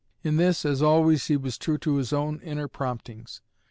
In 0.23 0.37
this, 0.37 0.65
as 0.65 0.81
always, 0.81 1.27
he 1.27 1.37
was 1.37 1.59
true 1.59 1.77
to 1.77 1.97
his 1.97 2.11
own 2.11 2.39
inner 2.41 2.67
promptings. 2.67 3.39